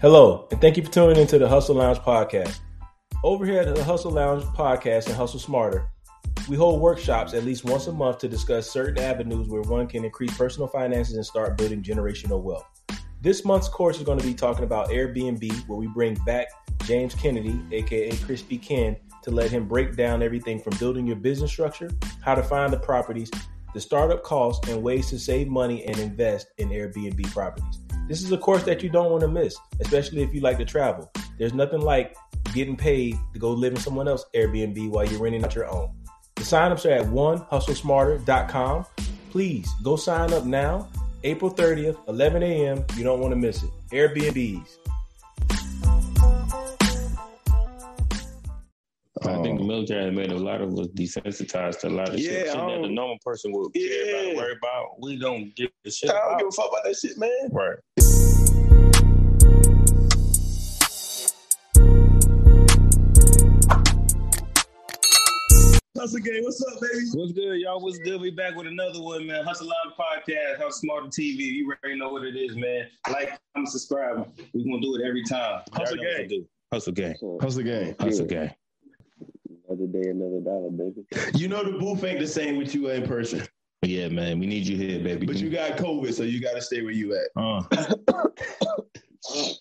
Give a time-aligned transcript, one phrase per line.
[0.00, 2.60] Hello, and thank you for tuning into the Hustle Lounge podcast.
[3.22, 5.90] Over here at the Hustle Lounge podcast and Hustle Smarter,
[6.48, 10.06] we hold workshops at least once a month to discuss certain avenues where one can
[10.06, 12.64] increase personal finances and start building generational wealth.
[13.20, 16.46] This month's course is going to be talking about Airbnb, where we bring back
[16.84, 21.50] James Kennedy, aka Crispy Ken, to let him break down everything from building your business
[21.50, 21.90] structure,
[22.22, 23.30] how to find the properties,
[23.74, 27.80] the startup costs, and ways to save money and invest in Airbnb properties.
[28.10, 30.64] This is a course that you don't want to miss, especially if you like to
[30.64, 31.08] travel.
[31.38, 32.16] There's nothing like
[32.52, 35.94] getting paid to go live in someone else's Airbnb while you're renting out your own.
[36.34, 38.86] The signups are at onehustlesmarter.com.
[39.30, 40.88] Please go sign up now.
[41.22, 42.84] April 30th, 11 a.m.
[42.96, 43.70] You don't want to miss it.
[43.92, 44.78] Airbnbs.
[49.22, 52.08] I think the um, military has made a lot of us desensitized to a lot
[52.08, 53.82] of shit, Yeah, shit I that the um, normal person would care
[54.14, 54.36] about, Yeah.
[54.36, 54.86] worry about.
[55.02, 56.38] We don't give a shit I don't about.
[56.38, 57.50] give a fuck about that shit, man.
[57.52, 58.80] Right.
[65.98, 67.04] Hustle game, what's up, baby?
[67.12, 67.80] What's good, y'all?
[67.80, 68.20] What's good?
[68.20, 69.44] We back with another one, man.
[69.44, 71.38] Hustle Live Podcast, Hustle Smarter TV.
[71.40, 72.86] You already know what it is, man.
[73.10, 74.26] Like, I'm subscribe.
[74.54, 75.62] We're gonna do it every time.
[75.74, 76.46] Hustle already know what to do.
[76.72, 77.16] Hustle gang.
[77.42, 77.94] Hustle game.
[78.00, 78.54] Hustle gang.
[79.70, 81.04] Another day, another dollar, baby.
[81.36, 83.46] You know the booth ain't the same with you in person,
[83.82, 84.40] Yeah, man.
[84.40, 85.26] We need you here, baby.
[85.26, 87.28] but you got COVID, so you got to stay where you at.
[87.36, 87.62] uh.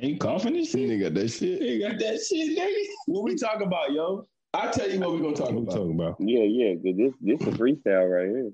[0.00, 0.90] Ain't coughing this You shit.
[0.92, 1.60] ain't got that shit.
[1.62, 2.84] Ain't got that shit, nigga.
[3.06, 4.26] What we talk about, yo?
[4.54, 5.74] I tell you what we gonna talk What about.
[5.74, 6.16] talking about?
[6.20, 6.74] Yeah, yeah.
[6.82, 8.52] This this a freestyle right here.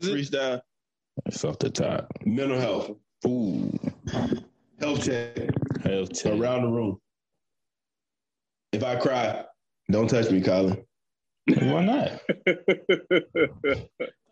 [0.00, 0.60] Freestyle,
[1.26, 2.10] It's off the top.
[2.24, 2.90] mental health,
[3.26, 3.70] Ooh.
[4.80, 5.36] health check
[5.84, 6.32] Health check.
[6.32, 6.98] around the room.
[8.72, 9.44] If I cry,
[9.92, 10.84] don't touch me, Colin.
[11.46, 12.20] Why not?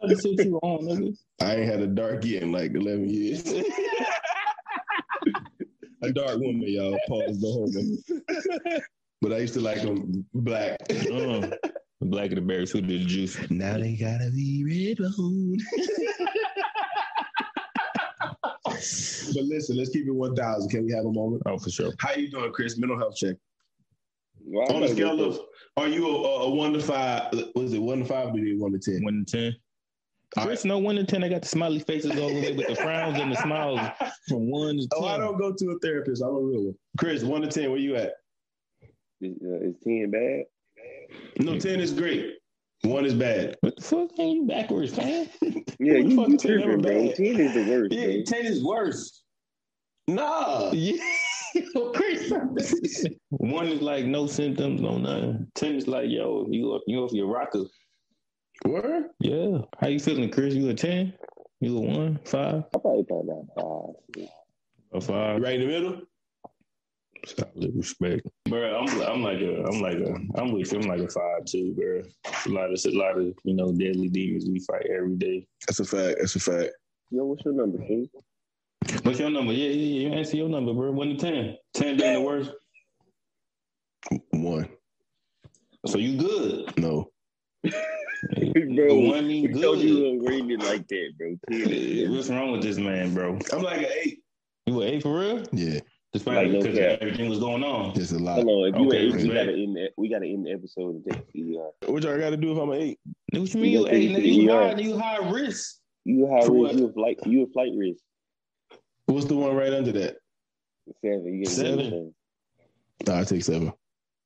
[0.03, 1.17] Let's you on.
[1.41, 3.45] I ain't had a dark year in like 11 years.
[6.03, 6.97] a dark woman, y'all.
[7.08, 7.98] Pause the whole thing.
[9.20, 10.77] But I used to like them black.
[10.91, 11.48] Uh,
[12.02, 13.36] black of the berries, who did the juice?
[13.51, 15.58] Now they gotta be red bone.
[18.64, 20.70] but listen, let's keep it 1,000.
[20.70, 21.42] Can we have a moment?
[21.47, 21.92] Oh, for sure.
[21.98, 22.79] How you doing, Kris?
[22.79, 23.35] Mental health check.
[24.51, 25.41] Well, On a scale gonna of,
[25.77, 26.11] are you a,
[26.45, 27.33] a one to five?
[27.55, 29.03] Was it one to five or did it one to ten?
[29.05, 29.57] One to ten.
[30.36, 31.23] All Kris, no one to ten.
[31.25, 33.81] I got the smiley faces all the way with the frowns and the smiles
[34.29, 34.89] from one to ten.
[35.03, 36.23] Oh, I don't go to a therapist.
[36.23, 36.75] I'm a real one.
[36.98, 38.13] Kris, one to ten, where you at?
[39.20, 40.45] Is, uh, is ten bad?
[41.45, 42.35] No, ten is great.
[42.83, 43.57] One is bad.
[43.61, 44.17] What the fuck?
[44.19, 45.29] Man, you backwards, man.
[45.80, 47.13] Yeah, you, fuck you is 10 ever tripping, bro.
[47.13, 48.23] Ten is the worst, Yeah, bro.
[48.27, 49.23] ten is worse.
[50.09, 50.70] Nah.
[50.73, 50.97] Yeah.
[51.95, 52.33] Kris.
[53.31, 55.47] one is like no symptoms, no nothing.
[55.55, 57.64] Ten is like, yo, you up, you off your rocker.
[58.64, 59.05] Word?
[59.20, 59.59] Yeah.
[59.81, 60.55] How you feeling, Kris?
[60.55, 61.14] You a ten?
[61.61, 62.20] You a one?
[62.25, 62.64] Five?
[62.75, 64.29] I probably thought about five.
[64.92, 65.42] A five?
[65.42, 66.01] Right in the middle?
[67.27, 68.79] Solid respect, bro.
[68.79, 70.79] I'm I'm like a I'm like a I'm with you.
[70.79, 72.03] I'm like a five too, bro.
[72.25, 75.17] It's a lot of it's a lot of you know deadly demons we fight every
[75.17, 75.47] day.
[75.67, 76.19] That's a fact.
[76.20, 76.70] That's a fact.
[77.11, 78.09] Yo, what's your number, King?
[79.02, 79.52] What's your number?
[79.52, 80.08] Yeah, yeah, yeah.
[80.08, 80.92] You answer your number, bro.
[80.92, 81.56] One to ten.
[81.74, 82.50] Ten being the worst.
[84.30, 84.68] One.
[85.86, 86.78] So you good?
[86.78, 87.11] No.
[87.64, 90.02] bro, One mean we told you good.
[90.05, 91.36] don't rate it like that, bro.
[91.50, 93.38] Ten is- What's wrong with this man, bro?
[93.52, 94.20] I'm like an eight.
[94.67, 95.44] You an eight for real?
[95.52, 95.80] Yeah.
[96.12, 97.94] Despite Like, no because everything was going on.
[97.94, 98.42] Just a lot.
[98.42, 100.94] Hold on, if you Okay, ain't, we gotta end the, we gotta end the episode
[100.94, 101.90] and take the ER.
[101.92, 102.98] What y'all got to do if I'm an eight?
[103.33, 104.11] What you mean you You eight?
[104.24, 105.80] you take high, you high risk.
[106.05, 108.00] You high risk, you a flight, you a flight risk.
[109.08, 110.17] What's the one right under that?
[111.02, 111.79] Seven, you get Seven.
[111.85, 112.14] seven.
[113.07, 113.73] Nah, I take seven.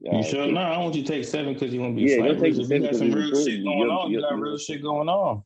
[0.01, 0.47] You sure?
[0.51, 2.41] No, I want you to take seven because you want to be Yeah, slight don't
[2.41, 2.69] take risk.
[2.69, 4.11] the If you got seven some 'cause real shit going You're- on.
[4.11, 5.45] You you're- got real shit going on.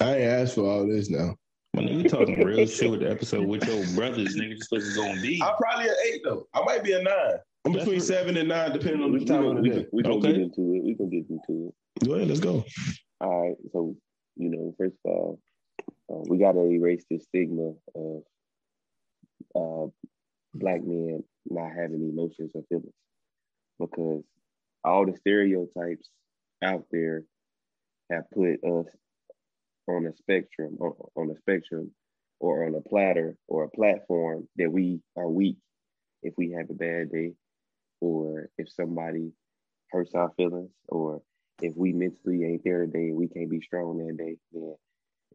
[0.00, 1.36] I ain't asked for all this now.
[1.74, 4.96] When you talking real shit with the episode with your brothers, nigga, just supposed to
[4.96, 5.40] go and be.
[5.42, 6.48] I'm probably an eight though.
[6.54, 7.36] I might be a nine.
[7.64, 9.68] I'm That's between re- seven and nine, depending on the can, time of the we
[9.70, 9.74] day.
[9.82, 10.32] can, we can Okay.
[10.32, 10.84] get into it.
[10.84, 11.68] We can get into
[12.02, 12.06] it.
[12.06, 12.64] Go ahead, let's go.
[13.20, 13.56] All right.
[13.72, 13.94] So,
[14.36, 15.40] you know, first of all,
[16.10, 18.22] uh, we got to erase the stigma of
[19.54, 19.90] uh,
[20.54, 22.92] black men not having emotions or feelings.
[23.78, 24.22] Because
[24.84, 26.08] all the stereotypes
[26.62, 27.24] out there
[28.10, 28.86] have put us
[29.88, 31.90] on a spectrum, on a spectrum,
[32.40, 35.56] or on a platter or a platform that we are weak
[36.22, 37.32] if we have a bad day,
[38.00, 39.32] or if somebody
[39.90, 41.22] hurts our feelings, or
[41.62, 44.74] if we mentally ain't there today and we can't be strong that day, then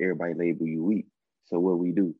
[0.01, 1.07] everybody label you weak.
[1.45, 2.15] So what we do,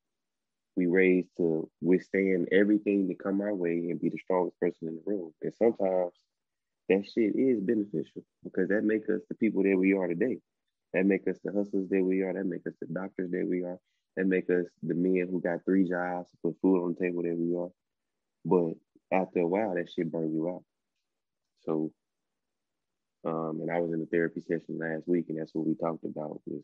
[0.78, 4.96] we raise to withstand everything that come our way and be the strongest person in
[4.96, 5.34] the room.
[5.42, 6.14] And sometimes
[6.90, 10.40] that shit is beneficial because that make us the people that we are today.
[10.94, 12.34] That make us the hustlers that we are.
[12.34, 13.80] That make us the doctors that we are.
[14.18, 17.24] that make us the men who got three jobs, to put food on the table
[17.24, 17.70] that we are.
[18.46, 18.76] But
[19.18, 20.64] after a while, that shit burn you out.
[21.62, 21.92] So,
[23.26, 26.06] um, and I was in a therapy session last week, and that's what we talked
[26.06, 26.64] about was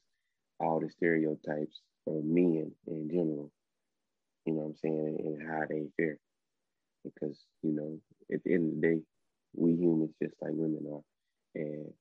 [0.60, 3.52] all the stereotypes of men in general.
[4.46, 6.18] You know what I'm saying, and how they fare.
[7.04, 8.00] Because you know,
[8.34, 9.02] at the end of the day,
[9.56, 11.02] we humans just like women are,
[11.56, 11.92] and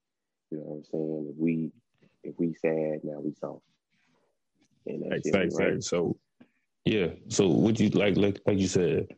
[0.50, 1.26] you know what I'm saying.
[1.32, 1.70] If we
[2.23, 3.62] if we sad, now we soft.
[4.87, 5.82] And that's right, right.
[5.82, 6.17] So,
[6.85, 7.09] yeah.
[7.29, 9.09] So, would you like like like you said?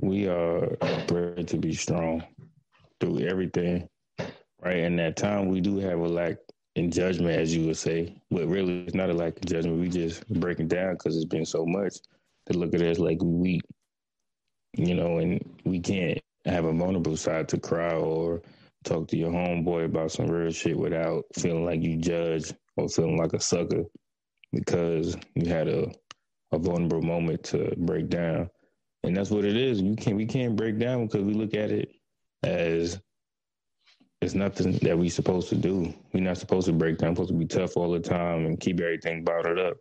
[0.00, 0.68] We are
[1.06, 2.24] bred to be strong
[2.98, 3.88] through everything,
[4.60, 4.78] right?
[4.78, 6.36] And that time we do have a lack
[6.74, 9.80] in judgment, as you would say, but really it's not a lack of judgment.
[9.80, 11.96] We just breaking down because it's been so much
[12.46, 13.62] to look at us like we weak,
[14.74, 18.42] you know, and we can't have a vulnerable side to cry or
[18.84, 23.18] talk to your homeboy about some real shit without feeling like you judge or feeling
[23.18, 23.84] like a sucker
[24.52, 25.90] because you had a,
[26.52, 28.48] a vulnerable moment to break down.
[29.04, 29.80] And that's what it is.
[29.80, 31.90] You can't we can't break down because we look at it
[32.42, 33.00] as
[34.22, 35.92] it's nothing that we're supposed to do.
[36.12, 38.60] We're not supposed to break down, we're supposed to be tough all the time and
[38.60, 39.78] keep everything bottled up.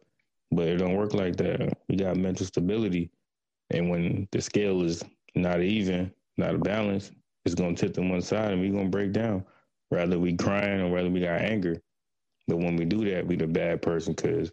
[0.51, 1.77] But it don't work like that.
[1.87, 3.11] We got mental stability.
[3.69, 5.03] And when the scale is
[5.35, 7.11] not even, not a balance,
[7.45, 9.45] it's gonna tip to one side and we're gonna break down.
[9.91, 11.79] Rather we crying or rather we got anger.
[12.47, 14.51] But when we do that, we the bad person because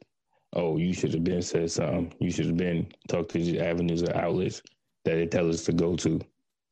[0.55, 2.12] oh, you should have been said something.
[2.20, 4.62] You should have been talked to these avenues or outlets
[5.05, 6.20] that they tell us to go to.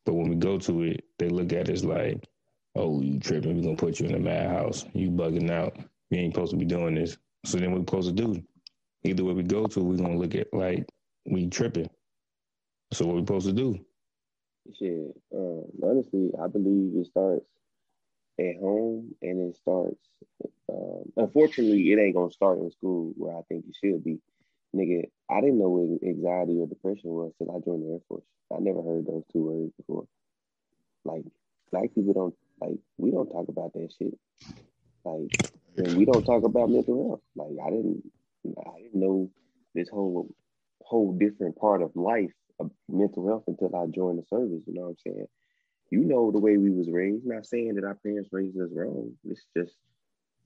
[0.04, 2.24] But when we go to it, they look at us like,
[2.76, 3.56] oh, you tripping.
[3.56, 4.84] We're going to put you in a madhouse.
[4.94, 5.76] You bugging out.
[6.10, 7.16] You ain't supposed to be doing this.
[7.44, 8.42] So then what we're supposed to do.
[9.04, 10.86] Either way we go to, we're going to look at like
[11.24, 11.88] we tripping.
[12.92, 13.78] So what we supposed to do?
[14.78, 17.46] Shit, um, honestly, I believe it starts
[18.38, 20.00] at home and it starts
[20.68, 24.18] um, unfortunately it ain't gonna start in school where I think it should be.
[24.74, 28.24] Nigga, I didn't know what anxiety or depression was till I joined the Air Force.
[28.52, 30.06] I never heard those two words before.
[31.04, 31.24] Like
[31.70, 34.18] black people don't like we don't talk about that shit.
[35.04, 35.30] Like
[35.76, 37.20] and we don't talk about mental health.
[37.34, 38.02] Like I didn't
[38.46, 39.30] I didn't know
[39.74, 40.28] this whole
[40.82, 44.82] whole different part of life of mental health until I joined the service, you know
[44.82, 45.26] what I'm saying?
[45.90, 47.24] you know the way we was raised.
[47.26, 49.12] Not saying that our parents raised us wrong.
[49.24, 49.74] It's just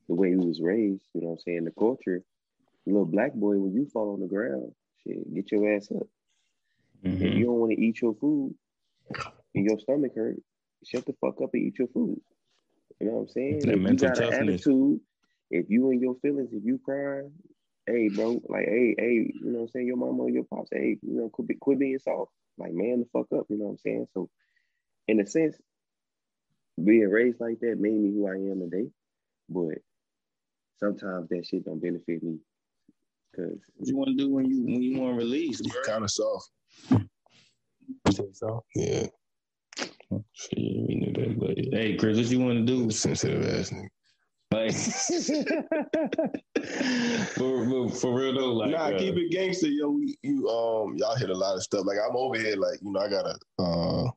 [0.09, 1.05] the way we was raised.
[1.15, 1.65] You know what I'm saying?
[1.65, 2.23] The culture.
[2.87, 4.73] Little black boy, when you fall on the ground,
[5.03, 6.07] shit, get your ass up.
[7.05, 7.25] Mm-hmm.
[7.25, 8.55] If you don't want to eat your food
[9.55, 10.37] and your stomach hurt,
[10.85, 12.21] shut the fuck up and eat your food.
[13.01, 13.61] You know what I'm saying?
[13.61, 14.39] That if you got toughness.
[14.39, 15.01] an attitude,
[15.51, 17.23] if you and your feelings, if you cry,
[17.87, 19.87] hey bro, like hey, hey, you know what I'm saying?
[19.87, 22.31] Your mama or your pops, hey, you know, quit, quit being soft.
[22.59, 24.07] Like man the fuck up, you know what I'm saying?
[24.13, 24.29] So
[25.09, 25.57] in a sense,
[26.83, 28.89] being raised like that made me who I am today.
[29.49, 29.79] But
[30.79, 32.39] sometimes that shit don't benefit me.
[33.35, 35.61] Cause what you want to do when you when you want to release?
[35.85, 36.51] Kind of soft.
[38.33, 38.67] soft.
[38.75, 39.07] Yeah.
[40.33, 42.91] Shit, we knew that, but hey, Kris, what you want to do?
[42.91, 43.87] Sensitive ass nigga.
[44.53, 44.73] Like
[47.37, 49.97] for, for real though, like nah, uh, keep it gangster, yo.
[50.23, 51.87] You um, y'all hit a lot of stuff.
[51.87, 54.11] Like I'm over here, like you know, I gotta uh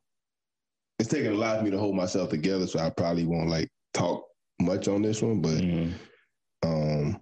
[0.98, 3.70] it's taking a lot of me to hold myself together, so I probably won't like
[3.92, 4.24] talk
[4.60, 5.40] much on this one.
[5.40, 6.68] But mm-hmm.
[6.68, 7.20] um,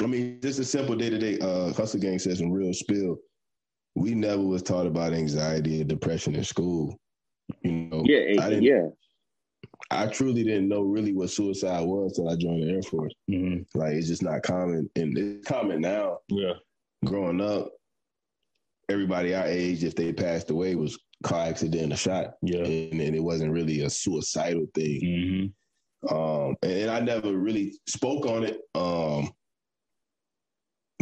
[0.00, 1.38] I mean, just a simple day to day.
[1.38, 3.18] Uh, Hustle Gang says some real spill.
[3.96, 6.98] We never was taught about anxiety or depression in school.
[7.62, 8.86] You know, yeah, I didn't, yeah.
[9.90, 13.12] I truly didn't know really what suicide was until I joined the Air Force.
[13.30, 13.78] Mm-hmm.
[13.78, 16.18] Like it's just not common, and it's common now.
[16.28, 16.54] Yeah,
[17.04, 17.70] growing up,
[18.88, 22.34] everybody our age, if they passed away, was car accident, a shot.
[22.42, 22.64] Yeah.
[22.64, 25.00] And, and it wasn't really a suicidal thing.
[25.02, 26.14] Mm-hmm.
[26.14, 28.60] Um, and, and, I never really spoke on it.
[28.74, 29.30] Um,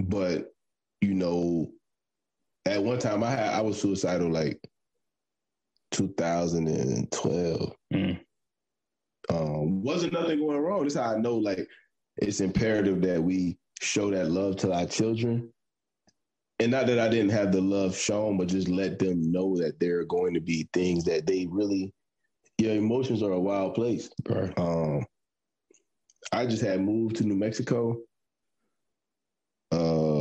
[0.02, 0.52] but
[1.00, 1.70] you know,
[2.64, 4.58] at one time I had I was suicidal like
[5.94, 7.72] 2012.
[7.92, 8.20] Mm.
[9.30, 10.82] Um, wasn't nothing going wrong.
[10.82, 11.66] That's how I know like
[12.18, 15.50] it's imperative that we show that love to our children
[16.60, 19.80] and not that I didn't have the love shown, but just let them know that
[19.80, 21.92] there are going to be things that they really,
[22.58, 24.08] your emotions are a wild place.
[24.28, 24.56] Right.
[24.56, 25.04] Um,
[26.32, 27.98] I just had moved to New Mexico.
[29.72, 30.13] Uh,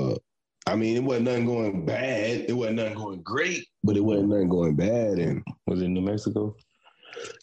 [0.65, 2.45] I mean, it wasn't nothing going bad.
[2.47, 5.19] It wasn't nothing going great, but it wasn't nothing going bad.
[5.19, 6.55] And was it New Mexico?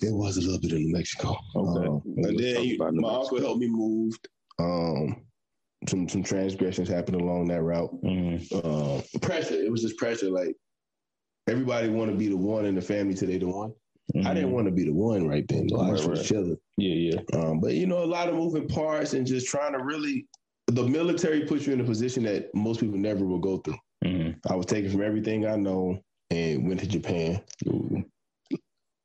[0.00, 1.36] It was a little bit in New Mexico.
[1.54, 1.86] Okay.
[1.86, 4.14] Um, and then my uncle helped me move.
[4.58, 5.22] Um,
[5.88, 7.90] some some transgressions happened along that route.
[8.02, 8.56] Mm-hmm.
[8.56, 9.54] Uh, pressure.
[9.54, 10.30] It was just pressure.
[10.30, 10.56] Like
[11.48, 13.38] everybody want to be the one in the family today.
[13.38, 13.72] the one.
[14.14, 14.26] Mm-hmm.
[14.26, 15.68] I didn't want to be the one right then.
[15.68, 15.80] Though.
[15.80, 16.24] I was right.
[16.24, 16.56] chilling.
[16.76, 17.38] Yeah, yeah.
[17.38, 20.26] Um, but you know, a lot of moving parts and just trying to really
[20.70, 23.78] the military puts you in a position that most people never will go through.
[24.04, 24.52] Mm-hmm.
[24.52, 26.00] I was taken from everything I know
[26.30, 27.42] and went to Japan.
[27.66, 28.04] Ooh.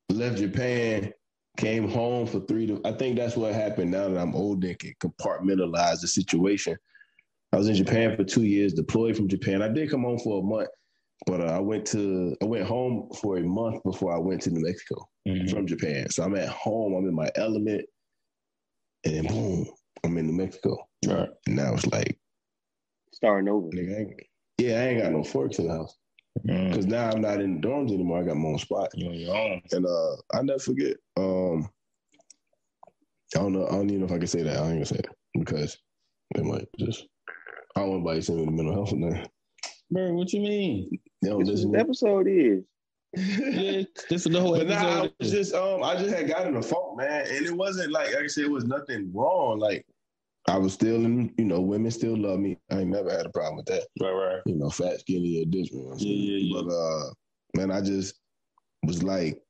[0.09, 1.11] Left Japan,
[1.57, 2.81] came home for three to.
[2.85, 3.91] I think that's what happened.
[3.91, 6.77] Now that I'm older, and can compartmentalize the situation.
[7.53, 9.61] I was in Japan for two years, deployed from Japan.
[9.61, 10.69] I did come home for a month,
[11.25, 14.51] but uh, I went to I went home for a month before I went to
[14.51, 15.47] New Mexico mm-hmm.
[15.47, 16.09] from Japan.
[16.09, 16.93] So I'm at home.
[16.93, 17.85] I'm in my element,
[19.05, 19.67] and then boom,
[20.05, 20.87] I'm in New Mexico.
[21.05, 21.29] Right.
[21.47, 22.17] And now it's like
[23.11, 23.67] starting over.
[23.67, 24.13] Nigga, I
[24.57, 25.97] yeah, I ain't got no forks in the house.
[26.43, 26.89] Because mm.
[26.89, 28.19] now I'm not in the dorms anymore.
[28.19, 28.89] I got my own spot.
[28.93, 29.61] You on your own.
[29.71, 30.97] And uh, I never forget.
[31.17, 31.69] Um,
[33.35, 33.67] I don't know.
[33.67, 34.57] I don't even know if I can say that.
[34.57, 35.77] I ain't gonna say it because
[36.35, 37.07] they might just.
[37.75, 39.25] I don't want anybody send me the mental health in there.
[39.91, 40.89] Bro, what you mean?
[41.21, 42.63] They don't this episode is.
[43.15, 44.81] yeah, this is the whole but episode.
[44.81, 47.91] Nah, I was just um, I just had gotten a phone, man, and it wasn't
[47.91, 49.59] like, like I said, it was nothing wrong.
[49.59, 49.85] Like
[50.47, 52.57] I was still in, you know, women still love me.
[52.69, 53.87] I ain't never had a problem with that.
[53.99, 54.41] Right, right.
[54.45, 55.97] You know, fat, skinny, or this one.
[55.97, 56.61] Yeah, yeah, yeah.
[56.61, 57.09] But uh,
[57.55, 58.15] man, I just
[58.83, 59.41] was like,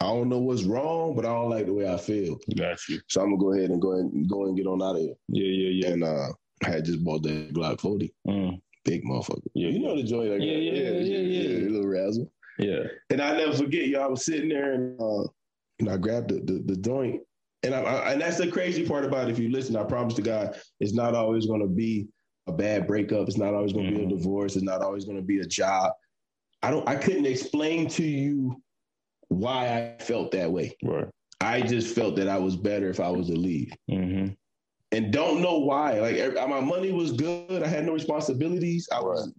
[0.00, 2.38] I don't know what's wrong, but I don't like the way I feel.
[2.56, 3.00] Got you.
[3.08, 5.14] So I'm gonna go ahead and go and go and get on out of here.
[5.28, 5.92] Yeah, yeah, yeah.
[5.92, 6.28] And uh,
[6.64, 8.14] I had just bought that Glock 40.
[8.26, 8.60] Mm.
[8.84, 9.42] Big motherfucker.
[9.54, 10.30] Yeah, you know the joint.
[10.30, 11.68] Like, yeah, yeah, yeah, yeah, yeah, yeah.
[11.68, 12.32] Little razzle.
[12.58, 12.82] Yeah.
[13.10, 14.04] And I never forget, y'all.
[14.04, 15.28] I was sitting there and uh,
[15.82, 17.22] know, I grabbed the, the, the joint
[17.62, 19.32] and I, I, and that's the crazy part about it.
[19.32, 22.08] If you listen, I promise to God, it's not always going to be
[22.46, 23.28] a bad breakup.
[23.28, 23.98] It's not always going to mm-hmm.
[24.00, 24.18] be a mm-hmm.
[24.18, 24.56] divorce.
[24.56, 25.92] It's not always going to be a job.
[26.62, 26.88] I don't.
[26.88, 28.60] I couldn't explain to you
[29.28, 30.76] why I felt that way.
[30.82, 31.08] Right.
[31.40, 33.72] I just felt that I was better if I was to leave.
[33.90, 34.34] Mm-hmm.
[34.92, 36.00] And don't know why.
[36.00, 37.62] Like my money was good.
[37.62, 38.88] I had no responsibilities.
[38.92, 39.32] I was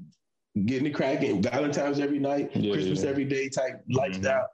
[0.55, 0.65] right.
[0.65, 1.41] getting it cracking.
[1.41, 3.09] Valentine's every night, yeah, Christmas yeah.
[3.09, 3.97] every day type mm-hmm.
[3.97, 4.47] lifestyle.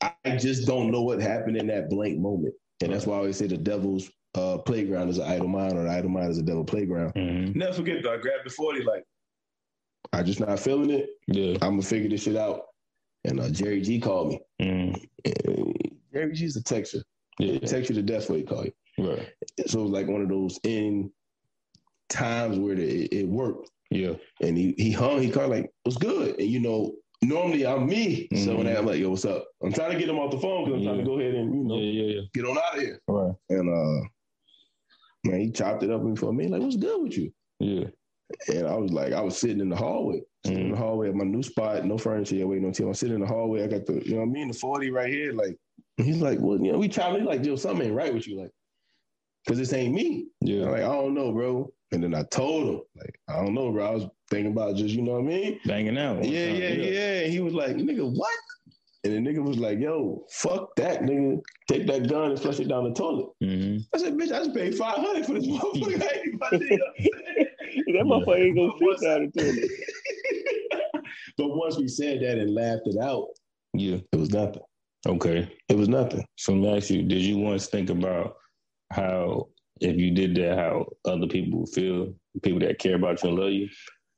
[0.00, 2.54] I just don't know what happened in that blank moment.
[2.82, 5.86] And that's why I always say the devil's uh, playground is an idle mind or
[5.86, 7.14] an idle mind is a devil playground.
[7.14, 7.58] Mm-hmm.
[7.58, 9.04] Never forget though, I grabbed the 40 like,
[10.12, 11.10] I just not feeling it.
[11.26, 11.54] Yeah.
[11.60, 12.62] I'm gonna figure this shit out.
[13.24, 14.40] And uh, Jerry G called me.
[14.62, 15.70] Mm-hmm.
[16.12, 17.02] Jerry G's a texture.
[17.38, 17.58] Yeah.
[17.58, 18.72] Text you to death what he call you.
[18.98, 19.28] Right.
[19.66, 21.10] So it was like one of those in
[22.08, 23.70] times where it, it worked.
[23.90, 24.14] Yeah.
[24.40, 26.38] And he he hung, he called like, what's good?
[26.38, 28.28] And you know, normally I'm me.
[28.32, 28.44] Mm-hmm.
[28.44, 29.46] So when I'm like, yo, what's up?
[29.62, 30.90] I'm trying to get him off the phone because I'm yeah.
[30.90, 33.00] trying to go ahead and, you know, yeah, yeah, get on out of here.
[33.08, 33.34] Right.
[33.50, 34.08] And uh
[35.24, 36.48] man, he chopped it up for me.
[36.48, 37.32] Like, what's good with you?
[37.60, 37.86] Yeah.
[38.48, 40.66] And I was like, I was sitting in the hallway, sitting mm-hmm.
[40.66, 40.84] in the mm-hmm.
[40.84, 42.88] hallway at my new spot, no furniture yet, waiting on team.
[42.88, 43.64] I'm sitting in the hallway.
[43.64, 45.32] I got the, you know what I mean, the 40 right here.
[45.32, 45.56] Like,
[45.96, 47.24] he's like, well, you know, we chopping.
[47.24, 48.40] Like, yo, something ain't right with you.
[48.40, 48.50] Like,
[49.48, 50.26] because this ain't me.
[50.42, 50.66] Yeah.
[50.66, 51.72] I'm like, I don't know, bro.
[51.92, 53.86] And then I told him, like, I don't know, bro.
[53.86, 55.60] I was thinking about just, you know what I mean?
[55.64, 56.22] Banging out.
[56.22, 57.20] Yeah, yeah, yeah, yeah.
[57.20, 58.36] And he was like, nigga, what?
[59.04, 61.40] And the nigga was like, yo, fuck that, nigga.
[61.66, 63.28] Take that gun and flush it down the toilet.
[63.42, 63.78] Mm-hmm.
[63.94, 65.98] I said, bitch, I just paid 500 for this motherfucker.
[66.50, 71.04] that motherfucker ain't gonna flush down the toilet.
[71.38, 73.28] but once we said that and laughed it out,
[73.72, 74.62] yeah, it was nothing.
[75.06, 75.50] Okay.
[75.70, 76.22] It was nothing.
[76.36, 78.36] So let me ask you, did you once think about
[78.90, 79.48] how
[79.80, 83.52] if you did that, how other people feel, people that care about you and love
[83.52, 83.68] you?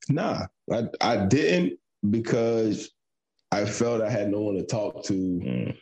[0.08, 2.90] Nah, I, I didn't because
[3.52, 5.12] I felt I had no one to talk to.
[5.12, 5.76] Mm.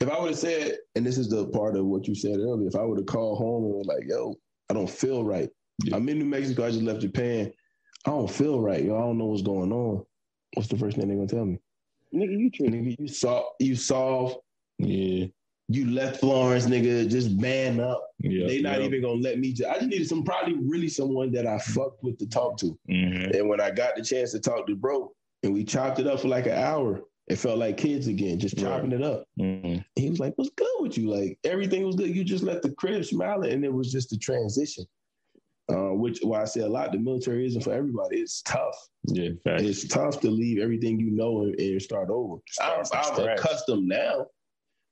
[0.00, 2.68] If I would have said, and this is the part of what you said earlier,
[2.68, 4.36] if I would have called home and was like, yo,
[4.68, 5.48] I don't feel right.
[5.84, 5.96] Yeah.
[5.96, 7.52] I'm in New Mexico, I just left Japan.
[8.06, 8.96] I don't feel right, yo.
[8.96, 10.04] I don't know what's going on.
[10.54, 11.58] What's the first thing they're gonna tell me?
[12.14, 12.84] Nigga, you tripping.
[12.84, 14.36] Nigga, you saw you solve.
[14.78, 15.26] Yeah
[15.68, 18.10] you left Florence, nigga, just man up.
[18.20, 19.52] Yeah, they not even gonna let me.
[19.52, 22.78] Just, I just needed some, probably really someone that I fucked with to talk to.
[22.88, 23.36] Mm-hmm.
[23.36, 26.20] And when I got the chance to talk to bro, and we chopped it up
[26.20, 29.00] for like an hour, it felt like kids again, just chopping right.
[29.00, 29.24] it up.
[29.40, 29.78] Mm-hmm.
[29.96, 31.10] He was like, "What's good with you?
[31.10, 32.14] Like everything was good.
[32.14, 34.84] You just left the crib smiling, and it was just a transition."
[35.68, 38.18] Uh, which why I say a lot, the military isn't for everybody.
[38.18, 38.76] It's tough.
[39.06, 42.36] Yeah, it's tough to leave everything you know and, and start over.
[42.46, 44.26] Start I'm, I'm accustomed now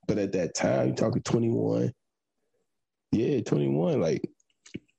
[0.07, 1.93] but at that time, you're talking 21.
[3.13, 4.01] Yeah, 21.
[4.01, 4.23] Like,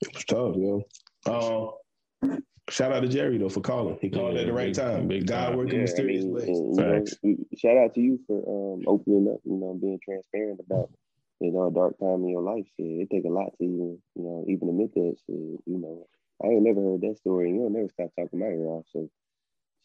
[0.01, 0.83] it was tough, yo.
[1.27, 3.97] Um, shout out to Jerry, though, for calling.
[4.01, 5.07] He called yeah, at the right big, time.
[5.07, 5.57] Big God time.
[5.57, 6.47] working yeah, mysterious I mean, ways.
[7.23, 8.37] You know, shout out to you for
[8.75, 10.89] um, opening up, you know, being transparent about
[11.39, 12.65] you know, a dark time in your life.
[12.77, 15.59] Shit, it take a lot to even, you know, even admit that shit.
[15.65, 16.07] You know,
[16.43, 18.85] I ain't never heard that story, and you'll never stop talking my ear off.
[18.91, 19.09] So,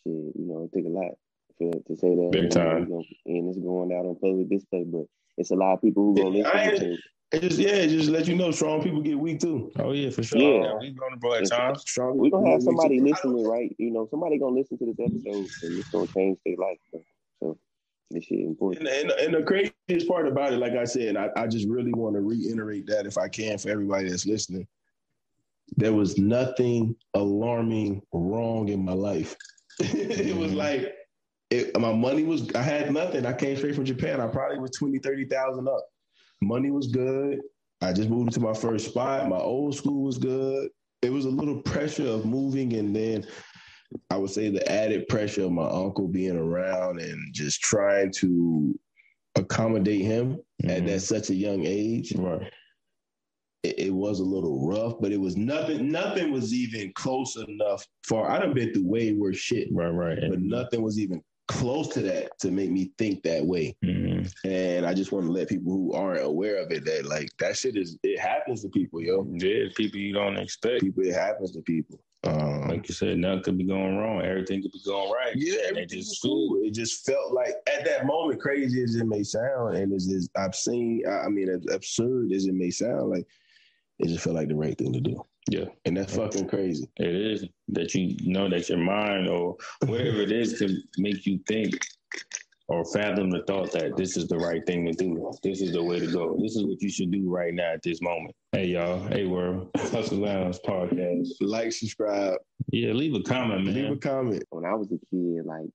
[0.05, 1.12] shit, you know, it take a lot
[1.61, 2.31] to, to say that.
[2.33, 2.85] Big time.
[2.85, 5.05] You know, and it's going out on public display, but
[5.37, 7.40] it's a lot of people who gonna listen to it.
[7.40, 9.71] just yeah, just let you know, strong people get weak too.
[9.79, 10.40] Oh yeah, for sure.
[10.40, 11.83] Yeah, yeah we going to bro at times.
[11.83, 12.19] Strong.
[12.19, 13.75] We gonna have somebody listening, right?
[13.79, 16.79] You know, somebody gonna listen to this episode, and it's gonna change their life.
[16.90, 17.02] Bro.
[17.40, 17.59] So
[18.11, 18.88] this shit important.
[18.88, 21.93] And, and, and, the craziest part about it, like I said, I, I just really
[21.93, 24.67] want to reiterate that if I can for everybody that's listening.
[25.76, 29.37] there was nothing alarming wrong in my life.
[29.79, 30.57] it was mm-hmm.
[30.57, 30.95] like
[31.50, 33.26] it, my money was I had nothing.
[33.26, 34.21] I came straight from Japan.
[34.21, 35.85] I probably was 20, 30,000 up.
[36.40, 37.40] Money was good.
[37.83, 39.28] I just moved to my first spot.
[39.28, 40.69] My old school was good.
[41.02, 43.26] It was a little pressure of moving and then
[44.11, 48.78] I would say the added pressure of my uncle being around and just trying to
[49.35, 50.71] accommodate him mm-hmm.
[50.71, 52.12] at that such a young age.
[52.14, 52.52] Right.
[53.62, 55.90] It, it, was a little rough, but it was nothing.
[55.90, 58.30] Nothing was even close enough for.
[58.30, 59.69] I done been through way worse shit.
[59.71, 60.19] Right, right.
[60.30, 63.76] But nothing was even close to that to make me think that way.
[63.85, 64.49] Mm-hmm.
[64.49, 67.57] And I just want to let people who aren't aware of it that like that
[67.57, 69.26] shit is it happens to people, yo.
[69.33, 70.83] Yeah, people you don't expect.
[70.83, 71.99] People, it happens to people.
[72.23, 74.23] Um, like you said, nothing could be going wrong.
[74.23, 75.35] Everything could be going right.
[75.35, 76.61] Yeah, everything just cool.
[76.62, 80.28] It just felt like at that moment, crazy as it may sound, and as, as
[80.37, 83.26] I've seen, I mean, as absurd as it may sound, like
[83.99, 85.25] it just felt like the right thing to do.
[85.49, 85.67] Yeah.
[85.85, 86.89] And that's fucking crazy.
[86.97, 89.57] It is that you know that your mind or
[89.87, 91.75] whatever it is can make you think
[92.69, 95.33] or fathom the thought that this is the right thing to do.
[95.43, 96.37] This is the way to go.
[96.41, 98.35] This is what you should do right now at this moment.
[98.53, 99.03] Hey y'all.
[99.09, 99.71] Hey world.
[99.77, 101.29] Hustle Lounge podcast.
[101.41, 102.39] Like, subscribe.
[102.71, 103.75] Yeah, leave a comment, man.
[103.75, 104.45] Leave a comment.
[104.51, 105.69] When I was a kid, like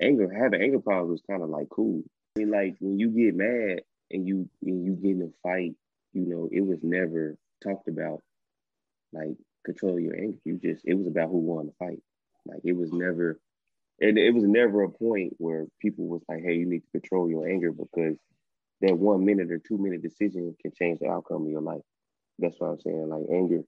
[0.00, 2.02] anger having anger problems was kind of like cool.
[2.36, 3.80] I mean, like when you get mad
[4.12, 5.74] and you and you get in a fight,
[6.12, 8.22] you know, it was never talked about
[9.12, 10.38] like control your anger.
[10.44, 12.02] You just it was about who won the fight.
[12.46, 13.40] Like it was never
[14.00, 17.28] and it was never a point where people was like, hey, you need to control
[17.28, 18.16] your anger because
[18.80, 21.82] that one minute or two minute decision can change the outcome of your life.
[22.38, 23.08] That's what I'm saying.
[23.08, 23.62] Like anger,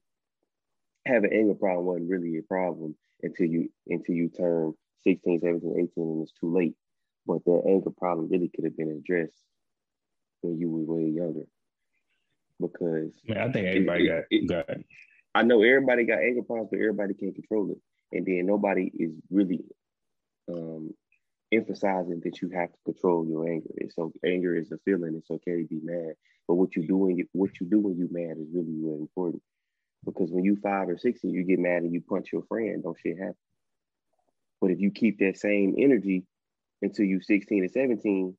[1.05, 5.89] having anger problem wasn't really a problem until you until you turn 16, 17, 18
[5.97, 6.75] and it's too late.
[7.27, 9.43] But that anger problem really could have been addressed
[10.41, 11.45] when you were way younger.
[12.59, 14.77] Because Man, I think everybody it, it, got, got
[15.33, 17.77] I know everybody got anger problems, but everybody can't control it.
[18.11, 19.63] And then nobody is really
[20.49, 20.93] um,
[21.51, 23.69] emphasizing that you have to control your anger.
[23.75, 25.15] It's so anger is a feeling.
[25.15, 26.13] It's okay to be mad,
[26.47, 29.41] but what you do when what you do when you mad is really really important.
[30.03, 32.83] Because when you five or six and you get mad and you punch your friend,
[32.83, 33.35] don't shit happen.
[34.59, 36.23] But if you keep that same energy
[36.81, 38.35] until you 16 or 17,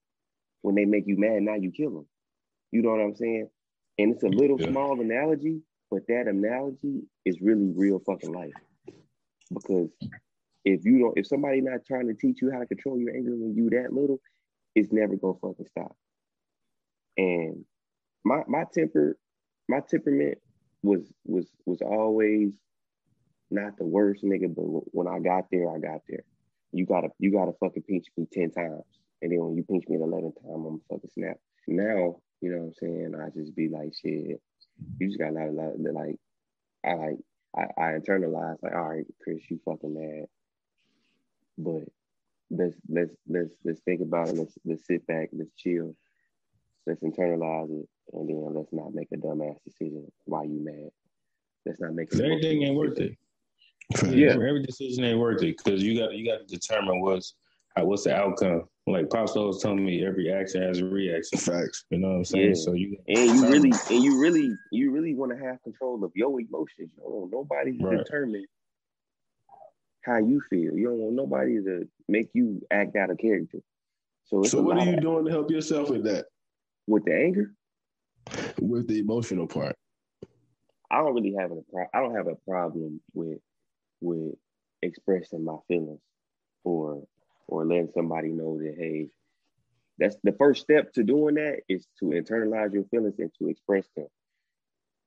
[0.63, 2.07] when they make you mad, now you kill them.
[2.71, 3.49] You know what I'm saying?
[3.99, 4.71] And it's a little yeah.
[4.71, 5.61] small analogy,
[5.93, 8.55] but that analogy is really real fucking life.
[9.53, 9.91] Because
[10.65, 13.33] if you don't, if somebody not trying to teach you how to control your anger
[13.33, 14.19] when you that little,
[14.75, 15.95] it's never gonna fucking stop.
[17.19, 17.67] And
[18.25, 19.19] my my temper,
[19.69, 20.39] my temperament
[20.83, 22.55] was was was always
[23.51, 26.25] not the worst nigga, but when I got there, I got there.
[26.73, 28.85] You gotta you gotta fucking pinch me ten times,
[29.21, 31.37] and then when you pinch me the eleventh time, I'm fucking snap.
[31.69, 33.15] Now, you know what I'm saying?
[33.15, 34.41] I just be like, shit,
[34.99, 36.17] you just got a lot of like
[36.85, 37.19] I like
[37.57, 40.27] I, I internalize like all right, Kris, you fucking mad.
[41.59, 41.89] But
[42.51, 44.37] let's let's let's let's think about it.
[44.37, 45.95] Let's let's sit back, let's chill,
[46.87, 50.91] let's internalize it, and then let's not make a dumbass decision why you mad.
[51.67, 53.17] Let's not make everything ain't worth it.
[54.05, 57.35] Yeah, every decision ain't worth it because you got you got to determine what's
[57.77, 58.65] how, what's the outcome.
[58.87, 61.39] Like Pops was telling me, every action has a reaction.
[61.39, 61.85] Facts.
[61.91, 62.49] You know what I'm saying?
[62.49, 62.55] Yeah.
[62.55, 66.11] So you and you really and you really you really want to have control of
[66.15, 66.91] your emotions.
[66.97, 67.99] You don't want nobody to right.
[67.99, 68.45] determine
[70.03, 70.77] how you feel.
[70.77, 73.59] You don't want nobody to make you act out of character.
[74.25, 76.27] So, so what are you doing to help yourself with that?
[76.89, 77.55] With the anger?
[78.61, 79.77] With the emotional part.
[80.91, 83.39] I don't really have a pro- I don't have a problem with
[84.01, 84.35] with
[84.83, 86.01] expressing my feelings
[86.65, 87.05] or
[87.49, 89.09] or letting somebody know that hey,
[89.99, 93.87] that's the first step to doing that is to internalize your feelings and to express
[93.97, 94.07] them.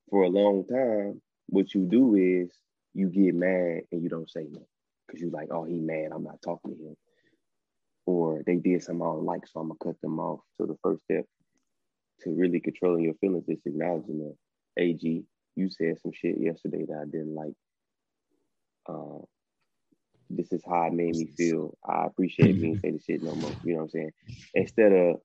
[0.10, 2.52] For a long time, what you do is
[2.94, 4.68] you get mad and you don't say nothing
[5.06, 6.96] because you're like, oh, he mad, I'm not talking to him.
[8.06, 10.42] Or they did something I don't like, so I'm gonna cut them off.
[10.58, 11.26] So the first step
[12.22, 14.36] to really controlling your feelings is acknowledging that.
[14.78, 15.24] AG,
[15.56, 17.54] you said some shit yesterday that I didn't like.
[18.88, 19.24] Uh,
[20.30, 21.78] this is how it made me feel.
[21.88, 23.52] I appreciate being say the shit no more.
[23.64, 24.12] You know what I'm saying?
[24.54, 25.16] Instead of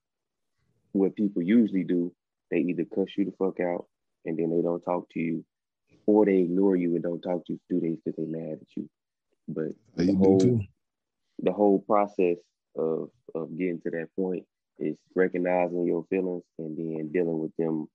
[0.93, 2.13] what people usually do,
[2.49, 3.85] they either cuss you the fuck out
[4.25, 5.43] and then they don't talk to you,
[6.05, 8.59] or they ignore you and don't talk to you for two days because they mad
[8.61, 8.89] at you.
[9.47, 10.59] But the whole,
[11.39, 12.37] the whole process
[12.77, 14.45] of of getting to that point
[14.79, 17.87] is recognizing your feelings and then dealing with them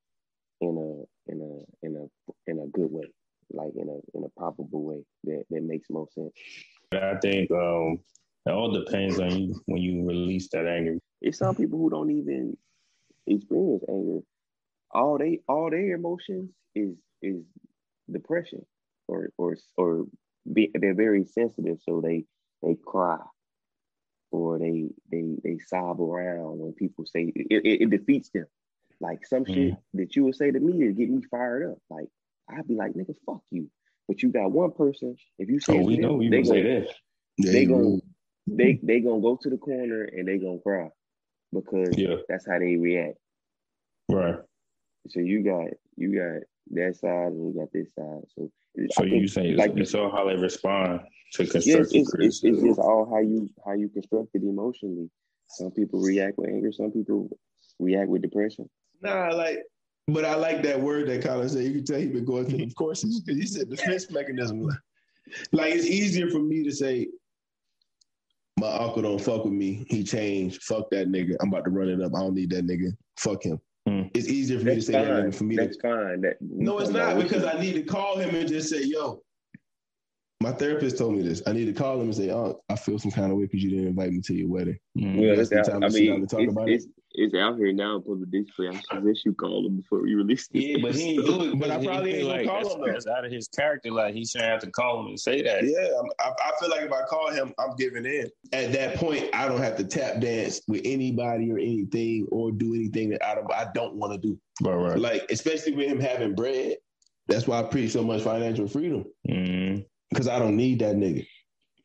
[0.60, 3.10] in a in a in a in a good way,
[3.52, 6.32] like in a in a probable way that that makes most sense.
[6.92, 7.98] I think um,
[8.46, 10.98] it all depends on you when you release that anger.
[11.20, 12.56] It's some people who don't even
[13.26, 14.20] experience anger.
[14.92, 17.42] All they all their emotions is is
[18.10, 18.64] depression
[19.08, 20.04] or or or
[20.52, 22.24] be, they're very sensitive, so they
[22.62, 23.18] they cry
[24.30, 28.46] or they they they sob around when people say it, it, it defeats them.
[29.00, 29.54] Like some mm.
[29.54, 31.78] shit that you would say to me to get me fired up.
[31.90, 32.08] Like
[32.48, 33.68] I'd be like, nigga, fuck you.
[34.08, 35.16] But you got one person.
[35.38, 36.88] If you say, oh, we know you they say that.
[37.38, 37.98] They gonna
[38.46, 40.88] they they gonna go to the corner and they gonna cry
[41.52, 42.16] because yeah.
[42.28, 43.18] that's how they react.
[44.08, 44.36] Right.
[45.08, 46.42] So you got you got
[46.72, 48.22] that side and you got this side.
[48.34, 48.50] So
[48.92, 51.00] so you saying like it's all how they respond
[51.32, 55.10] to constructive yes, it's, it's, it's, just all how you how you construct it emotionally.
[55.48, 56.72] Some people react with anger.
[56.72, 57.28] Some people
[57.78, 58.68] react with depression.
[59.00, 59.62] Nah, like,
[60.08, 61.64] but I like that word that Colin said.
[61.64, 64.68] You can tell he been going through the courses because he said defense mechanism.
[65.52, 67.08] Like it's easier for me to say,
[68.58, 69.84] my uncle don't fuck with me.
[69.88, 70.62] He changed.
[70.62, 71.36] Fuck that nigga.
[71.40, 72.14] I'm about to run it up.
[72.14, 72.96] I don't need that nigga.
[73.18, 73.60] Fuck him.
[73.88, 74.10] Mm.
[74.14, 75.04] It's easier for That's me to say fine.
[75.08, 75.82] that than for me That's to.
[75.82, 76.20] fine.
[76.22, 79.22] That, no, it's not because I need to call him and just say, "Yo,
[80.40, 81.42] my therapist told me this.
[81.46, 83.62] I need to call him and say, "Oh, I feel some kind of way because
[83.62, 85.20] you didn't invite me to your wedding." Mm-hmm.
[85.20, 86.90] Well, that's out, I mean, it's, it's, it.
[87.14, 88.68] it's, out here now in public display.
[88.68, 90.62] I suggest you call him before we release this.
[90.62, 91.58] Yeah, but he ain't do it.
[91.58, 92.92] But I probably ain't like call him.
[92.92, 93.90] That's out of his character.
[93.90, 95.64] Like he shouldn't have to call him and say that.
[95.64, 95.88] Yeah,
[96.20, 98.30] I, I feel like if I call him, I'm giving in.
[98.52, 102.74] At that point, I don't have to tap dance with anybody or anything or do
[102.74, 104.38] anything that I don't I don't want to do.
[104.60, 104.98] Right, right.
[104.98, 106.76] Like especially with him having bread.
[107.26, 109.06] That's why I preach so much financial freedom.
[109.28, 111.26] Mm because I don't need that nigga.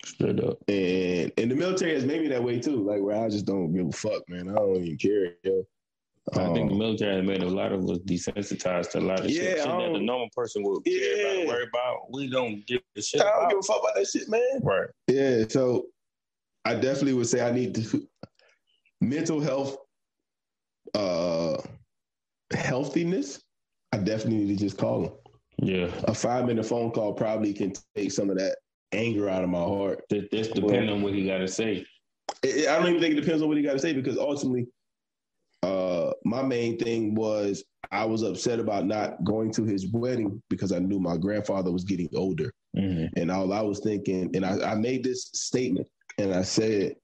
[0.03, 0.57] Straight up.
[0.67, 2.83] And and the military has made me that way too.
[2.83, 4.49] Like where I just don't give a fuck, man.
[4.49, 5.63] I don't even care, yo.
[6.35, 9.01] I um, think the um, military has made a lot of us desensitized to a
[9.01, 10.99] lot of yeah, shit, shit that the normal person would yeah.
[10.99, 11.97] care about, worry about.
[12.11, 13.21] We don't give a shit.
[13.21, 13.49] I don't about.
[13.49, 14.59] give a fuck about that shit, man.
[14.61, 14.87] Right.
[15.07, 15.45] Yeah.
[15.49, 15.87] So
[16.63, 18.07] I definitely would say I need to
[19.01, 19.77] mental health,
[20.93, 21.57] uh,
[22.53, 23.41] healthiness.
[23.91, 25.11] I definitely need to just call them.
[25.61, 25.89] Yeah.
[26.05, 28.57] A five minute phone call probably can take some of that
[28.91, 30.03] anger out of my heart.
[30.09, 31.85] That, that's depending on what he got to say.
[32.43, 34.67] It, I don't even think it depends on what he got to say because ultimately,
[35.63, 40.71] uh, my main thing was I was upset about not going to his wedding because
[40.71, 42.51] I knew my grandfather was getting older.
[42.75, 43.19] Mm-hmm.
[43.19, 46.95] And all I was thinking, and I, I made this statement and I said,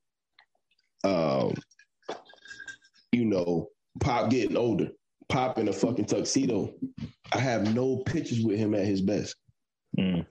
[1.04, 1.54] um,
[3.12, 4.89] you know, Pop getting older.
[5.30, 6.74] Pop in a fucking tuxedo.
[7.34, 9.36] I have no pictures with him at his best.
[10.00, 10.26] Mm.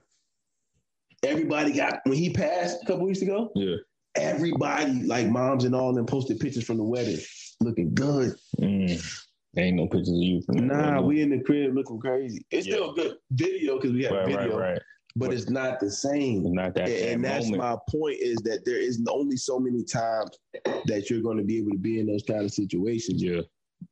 [1.23, 3.51] Everybody got when he passed a couple weeks ago.
[3.55, 3.75] Yeah.
[4.15, 7.19] Everybody, like moms and all them, posted pictures from the wedding,
[7.61, 8.35] looking good.
[8.59, 9.23] Mm.
[9.55, 10.41] Ain't no pictures of you.
[10.49, 12.45] nah, we in the crib looking crazy.
[12.49, 12.75] It's yeah.
[12.75, 14.81] still a good video because we have right, video, right, right.
[15.15, 16.53] But, but, it's not the same.
[16.53, 17.63] Not that, and, and that's moment.
[17.63, 20.37] my point is that there is only so many times
[20.85, 23.21] that you're going to be able to be in those kind of situations.
[23.21, 23.41] Yeah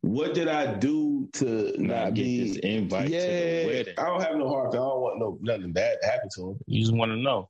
[0.02, 3.94] what did I do to not, not get be this invite yeah, to the wedding?
[3.98, 4.70] I don't have no heart.
[4.74, 6.60] I don't want no nothing bad to happen to him.
[6.68, 7.50] You just want to know.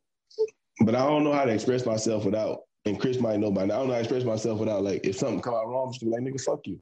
[0.82, 2.62] But I don't know how to express myself without.
[2.86, 3.76] And Kris might know by now.
[3.76, 5.93] I don't know how to express myself without like if something come out wrong, I'm
[5.93, 6.80] just be like nigga, fuck you.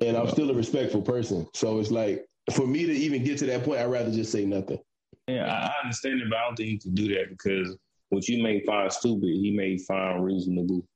[0.00, 3.46] And I'm still a respectful person, so it's like for me to even get to
[3.46, 4.78] that point, I'd rather just say nothing.
[5.28, 7.76] Yeah, I understand it, but I don't think you can do that because
[8.08, 10.86] what you may find stupid, he may find reasonable.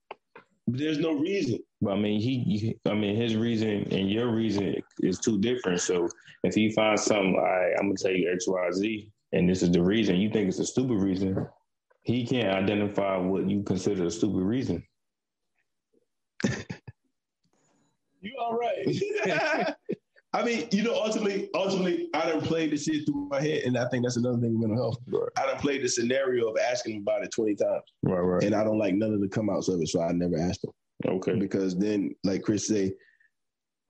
[0.66, 1.58] But there's no reason.
[1.88, 5.80] I mean, he, I mean, his reason and your reason is too different.
[5.80, 6.08] So
[6.42, 9.70] if he finds something, like, I'm gonna tell you X, Y, Z, and this is
[9.70, 11.48] the reason you think it's a stupid reason,
[12.02, 14.82] he can't identify what you consider a stupid reason.
[18.20, 19.74] you all right?
[20.34, 23.78] I mean, you know, ultimately, ultimately, I done played the shit through my head, and
[23.78, 24.98] I think that's another thing with mental health.
[25.06, 25.28] Right.
[25.38, 28.64] I done played the scenario of asking about it twenty times, right, right, and I
[28.64, 30.72] don't like none of the come outs of it, so I never asked him.
[31.14, 31.36] Okay.
[31.36, 32.94] Because then, like Kris say,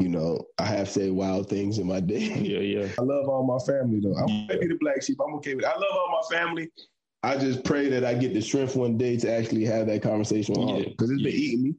[0.01, 2.29] you know, I have said wild things in my day.
[2.41, 2.89] Yeah, yeah.
[2.99, 4.17] I love all my family though.
[4.17, 4.57] I'm yeah.
[4.61, 5.19] the black sheep.
[5.25, 5.71] I'm okay with it.
[5.71, 6.71] I love all my family.
[7.23, 10.55] I just pray that I get the strength one day to actually have that conversation
[10.59, 10.89] with yeah.
[10.91, 11.75] because it's been eating me,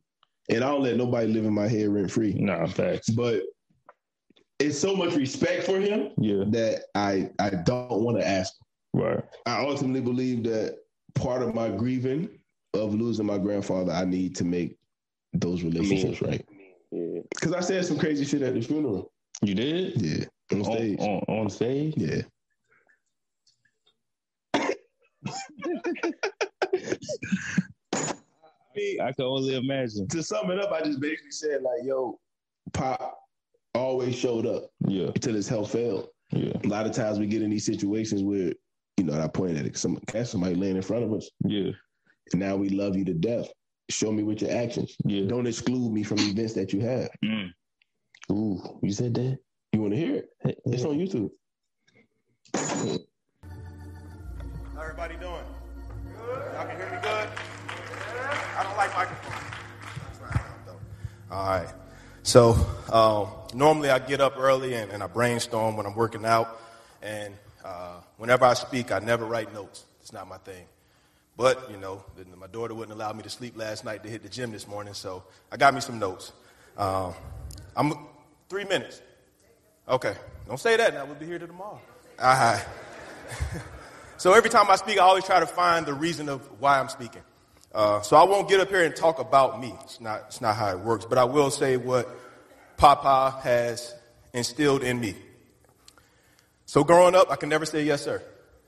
[0.49, 2.34] and I don't let nobody live in my head rent free.
[2.34, 3.10] Nah, facts.
[3.10, 3.43] But
[4.60, 6.45] it's so much respect for him yeah.
[6.47, 8.53] that I I don't want to ask.
[8.93, 9.23] Right.
[9.45, 10.77] I ultimately believe that
[11.13, 12.29] part of my grieving
[12.73, 14.77] of losing my grandfather, I need to make
[15.41, 16.43] those relationships I mean,
[16.91, 17.24] right.
[17.30, 19.12] Because I said some crazy shit at the funeral.
[19.41, 20.02] You did?
[20.02, 20.26] Yeah.
[20.54, 21.00] On stage.
[21.00, 21.93] On, on, on stage?
[21.98, 22.21] Yeah.
[29.02, 30.08] I can only imagine.
[30.10, 32.19] To sum it up, I just basically said like, "Yo,
[32.74, 33.17] Pop
[33.76, 34.69] always showed up.
[34.88, 35.08] Yeah.
[35.08, 36.08] Until his health failed.
[36.32, 36.54] Yeah.
[36.63, 38.54] A lot of times we get in these situations where,
[38.98, 41.30] you know, I pointed at it, some somebody laying in front of us.
[41.43, 41.71] Yeah.
[42.32, 43.48] And now we love you to death.
[43.89, 44.95] Show me with your actions.
[45.04, 45.28] Yeah.
[45.28, 47.10] Don't exclude me from events that you have.
[47.24, 47.52] Mm.
[48.32, 49.38] Ooh, you said that?
[49.71, 50.30] You want to hear it?
[50.65, 51.30] It's on YouTube.
[54.74, 55.43] How everybody doing?
[56.17, 56.54] Good.
[56.54, 57.30] Y'all can hear me good?
[58.58, 59.45] I don't like microphones.
[61.30, 61.67] All right.
[62.24, 62.56] So
[62.91, 66.60] um, normally I get up early and, and, I brainstorm when I'm working out.
[67.02, 69.86] And uh, whenever I speak, I never write notes.
[70.02, 70.65] It's not my thing.
[71.38, 72.04] But, you know,
[72.38, 74.93] my daughter wouldn't allow me to sleep last night to hit the gym this morning,
[74.93, 76.32] so I got me some notes.
[76.78, 77.13] Um,
[77.76, 77.93] I'm
[78.48, 79.02] three minutes.
[79.88, 80.15] Okay.
[80.48, 81.06] Don't say that now.
[81.06, 81.80] We'll be here till tomorrow.
[82.19, 82.65] All right.
[84.17, 86.89] so every time I speak, I always try to find the reason of why I'm
[86.89, 87.21] speaking.
[87.74, 89.76] Uh, so I won't get up here and talk about me.
[89.84, 91.06] It's not, it's not how it works.
[91.06, 92.08] But I will say what
[92.78, 93.93] Papa has
[94.34, 95.15] instilled in me.
[96.65, 98.24] So growing up, I can never say yes, sir.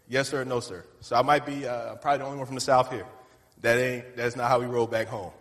[0.10, 0.86] Yes, sir, no, sir.
[1.02, 3.06] So I might be uh, probably the only one from the South here.
[3.62, 5.32] That ain't, that's not how we roll back home.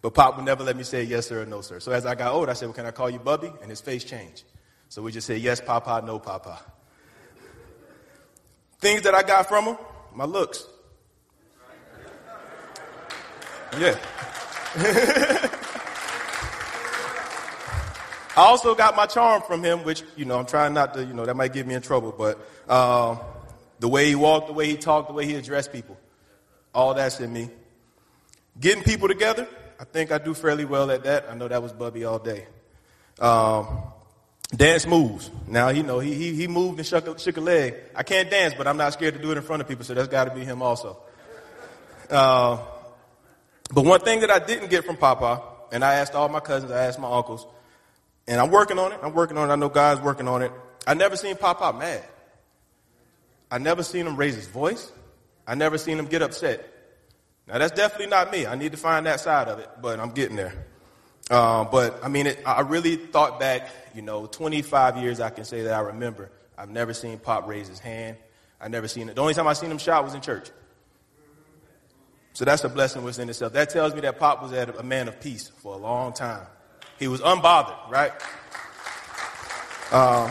[0.00, 1.80] But Pop would never let me say yes, sir, or no, sir.
[1.80, 3.50] So as I got older, I said, well, can I call you Bubby?
[3.60, 4.44] And his face changed.
[4.88, 6.60] So we just say yes, Papa, no, Papa.
[8.78, 9.76] Things that I got from him,
[10.14, 10.66] my looks.
[13.78, 13.98] Yeah.
[18.36, 21.12] I also got my charm from him, which, you know, I'm trying not to, you
[21.12, 22.36] know, that might get me in trouble, but
[22.70, 23.20] um,
[23.84, 25.94] the way he walked, the way he talked, the way he addressed people,
[26.74, 27.50] all that's in me.
[28.58, 29.46] Getting people together,
[29.78, 31.26] I think I do fairly well at that.
[31.30, 32.46] I know that was Bubby all day.
[33.20, 33.82] Um,
[34.56, 35.30] dance moves.
[35.46, 37.74] Now, you know, he, he, he moved and shook a, shook a leg.
[37.94, 39.92] I can't dance, but I'm not scared to do it in front of people, so
[39.92, 40.96] that's got to be him also.
[42.08, 42.56] Uh,
[43.70, 45.42] but one thing that I didn't get from Papa,
[45.72, 47.46] and I asked all my cousins, I asked my uncles,
[48.26, 49.00] and I'm working on it.
[49.02, 49.52] I'm working on it.
[49.52, 50.52] I know God's working on it.
[50.86, 52.02] I never seen Papa mad.
[53.50, 54.92] I never seen him raise his voice.
[55.46, 56.70] I never seen him get upset.
[57.46, 58.46] Now that's definitely not me.
[58.46, 60.66] I need to find that side of it, but I'm getting there.
[61.30, 65.44] Uh, but I mean, it, I really thought back, you know, 25 years I can
[65.44, 66.30] say that I remember.
[66.56, 68.16] I've never seen Pop raise his hand.
[68.60, 69.16] I never seen it.
[69.16, 70.50] The only time I seen him shout was in church.
[72.32, 73.52] So that's a blessing within itself.
[73.52, 76.46] That tells me that Pop was a man of peace for a long time.
[76.98, 78.12] He was unbothered, right?
[79.90, 80.30] Uh,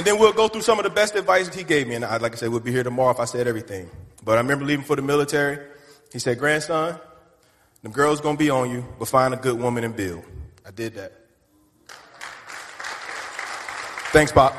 [0.00, 1.94] and then we'll go through some of the best advice he gave me.
[1.94, 3.90] And I, like I said, we'll be here tomorrow if I said everything.
[4.24, 5.58] But I remember leaving for the military.
[6.10, 6.98] He said, grandson,
[7.82, 10.24] the girl's to be on you, but find a good woman and build.
[10.66, 11.12] I did that.
[14.12, 14.54] Thanks, Pop.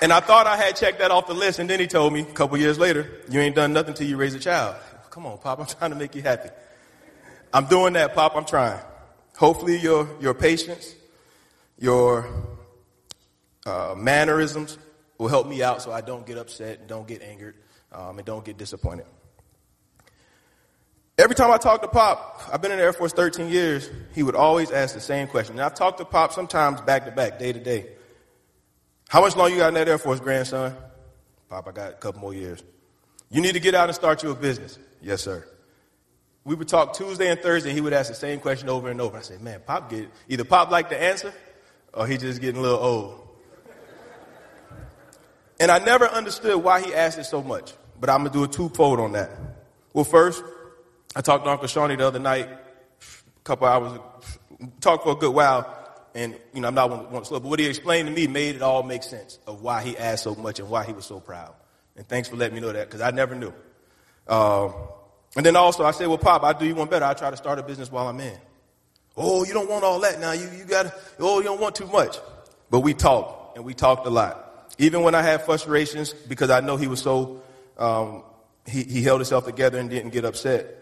[0.00, 2.20] And I thought I had checked that off the list, and then he told me
[2.20, 4.76] a couple years later, you ain't done nothing till you raise a child.
[5.10, 6.50] Come on, Pop, I'm trying to make you happy.
[7.52, 8.78] I'm doing that, Pop, I'm trying.
[9.36, 10.94] Hopefully your, your patience,
[11.76, 12.30] your
[13.70, 14.78] uh, mannerisms
[15.18, 17.54] will help me out so I don't get upset and don't get angered
[17.92, 19.06] um, and don't get disappointed.
[21.16, 24.22] Every time I talk to Pop, I've been in the Air Force 13 years, he
[24.22, 25.56] would always ask the same question.
[25.56, 27.90] And I've talked to Pop sometimes back to back, day to day.
[29.08, 30.74] How much longer you got in that Air Force, grandson?
[31.50, 32.62] Pop, I got a couple more years.
[33.30, 34.78] You need to get out and start your business.
[35.02, 35.46] Yes, sir.
[36.44, 39.00] We would talk Tuesday and Thursday, and he would ask the same question over and
[39.00, 39.18] over.
[39.18, 41.34] I said, man, Pop get either Pop like the answer,
[41.92, 43.29] or he just getting a little old.
[45.60, 48.48] And I never understood why he asked it so much, but I'm gonna do a
[48.48, 49.30] two-fold on that.
[49.92, 50.42] Well, first,
[51.14, 54.00] I talked to Uncle Shawnee the other night, a couple hours,
[54.80, 55.76] talked for a good while,
[56.14, 58.56] and you know, I'm not one, one slow, but what he explained to me made
[58.56, 61.20] it all make sense of why he asked so much and why he was so
[61.20, 61.54] proud.
[61.96, 63.52] And thanks for letting me know that because I never knew.
[64.26, 64.72] Um,
[65.36, 67.04] and then also I said, well, Pop, I do you one better.
[67.04, 68.38] I try to start a business while I'm in.
[69.16, 70.32] Oh, you don't want all that now.
[70.32, 72.16] You, you got oh, you don't want too much.
[72.70, 74.49] But we talked and we talked a lot.
[74.80, 77.42] Even when I had frustrations because I know he was so,
[77.76, 78.22] um,
[78.66, 80.74] he, he held himself together and didn't get upset.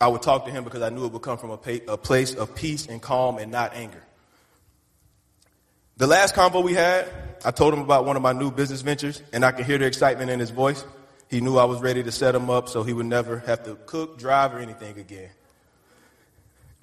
[0.00, 1.98] I would talk to him because I knew it would come from a, pa- a
[1.98, 4.02] place of peace and calm and not anger.
[5.98, 7.06] The last convo we had,
[7.44, 9.84] I told him about one of my new business ventures, and I could hear the
[9.84, 10.82] excitement in his voice.
[11.28, 13.74] He knew I was ready to set him up so he would never have to
[13.84, 15.28] cook, drive, or anything again.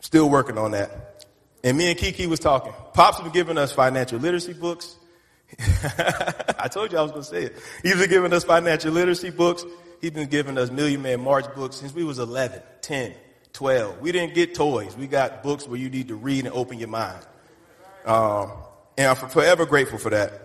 [0.01, 1.25] Still working on that.
[1.63, 2.73] And me and Kiki was talking.
[2.93, 4.97] Pops been giving us financial literacy books.
[6.59, 7.57] I told you I was going to say it.
[7.81, 9.65] He's been giving us financial literacy books.
[10.01, 13.13] He's been giving us Million Man March books since we was 11, 10,
[13.53, 13.99] 12.
[14.01, 14.95] We didn't get toys.
[14.97, 17.25] We got books where you need to read and open your mind.
[18.05, 18.51] Um,
[18.97, 20.43] and I'm forever grateful for that.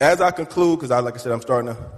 [0.00, 1.90] As I conclude, because I, like I said, I'm starting to.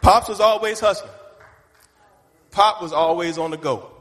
[0.00, 1.12] Pops was always hustling.
[2.50, 3.91] Pop was always on the go.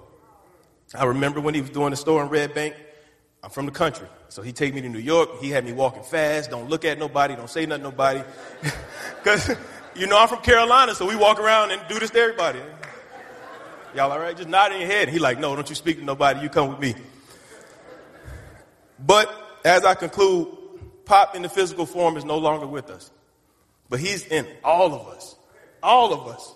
[0.96, 2.76] I remember when he was doing the store in Red Bank.
[3.44, 5.40] I'm from the country, so he take me to New York.
[5.40, 6.52] He had me walking fast.
[6.52, 7.36] Don't look at nobody.
[7.36, 8.24] Don't say nothing to nobody.
[9.24, 9.56] Because,
[9.96, 12.60] you know, I'm from Carolina, so we walk around and do this to everybody.
[13.96, 14.36] Y'all all right?
[14.36, 15.10] Just nod in your head.
[15.10, 16.40] He like, no, don't you speak to nobody.
[16.42, 16.96] You come with me.
[18.98, 19.32] But
[19.64, 20.58] as I conclude,
[21.06, 23.12] Pop in the physical form is no longer with us.
[23.90, 25.36] But he's in all of us.
[25.84, 26.56] All of us.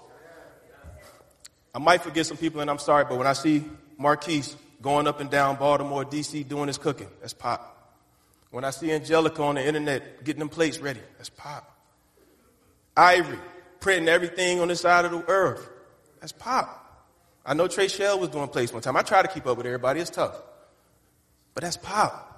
[1.74, 3.65] I might forget some people, and I'm sorry, but when I see
[3.98, 7.72] Marquise going up and down Baltimore, D.C., doing his cooking, that's Pop.
[8.52, 11.76] When I see Angelica on the internet getting them plates ready, that's Pop.
[12.96, 13.40] Ivory
[13.80, 15.70] printing everything on this side of the earth,
[16.20, 16.82] that's Pop.
[17.46, 18.96] I know Trey Shell was doing plates one time.
[18.96, 20.42] I try to keep up with everybody, it's tough.
[21.54, 22.32] But that's Pop.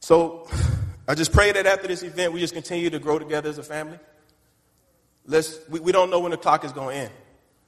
[0.00, 0.48] So
[1.08, 3.62] I just pray that after this event, we just continue to grow together as a
[3.62, 3.98] family.
[5.26, 7.12] Let's, we, we don't know when the clock is going to end,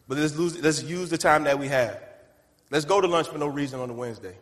[0.07, 2.08] but let's, lose, let's use the time that we have.
[2.71, 4.37] Let's go to lunch for no reason on a Wednesday.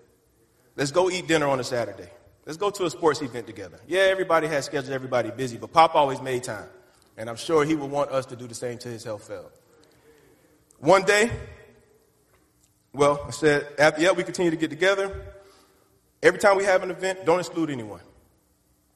[0.75, 2.11] Let's go eat dinner on a Saturday.
[2.45, 3.81] Let's go to a sports event together.
[3.87, 6.69] Yeah, everybody has schedules, everybody busy, but Pop always made time.
[7.17, 9.51] And I'm sure he would want us to do the same to his health failed.
[10.79, 11.31] One day,
[12.93, 15.35] well, I said, after, yeah, we continue to get together.
[16.23, 18.01] Every time we have an event, don't exclude anyone.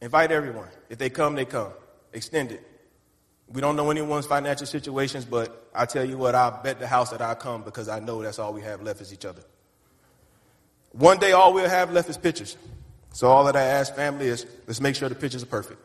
[0.01, 0.69] Invite everyone.
[0.89, 1.73] If they come, they come.
[2.13, 2.70] Extend it.
[3.53, 7.11] We don't know anyone's financial situations, but I tell you what, I'll bet the house
[7.11, 9.43] that I come because I know that's all we have left is each other.
[10.93, 12.57] One day, all we'll have left is pictures.
[13.13, 15.81] So all that I ask family is let's make sure the pictures are perfect.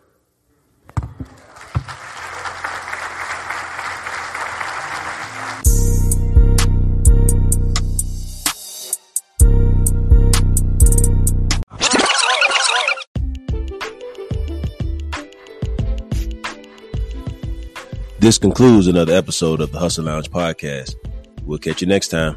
[18.26, 20.96] This concludes another episode of the Hustle Lounge podcast.
[21.44, 22.36] We'll catch you next time.